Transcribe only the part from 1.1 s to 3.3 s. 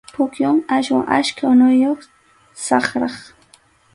achka unuyuq, saqrap.